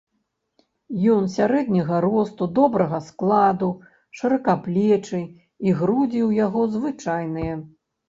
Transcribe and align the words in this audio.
Ён 1.15 1.27
сярэдняга 1.33 1.99
росту, 2.07 2.43
добрага 2.61 2.99
складу, 3.11 3.69
шыракаплечы, 4.23 5.23
і 5.67 5.79
грудзі 5.79 6.19
ў 6.29 6.31
яго 6.45 6.61
звычайныя. 6.81 7.53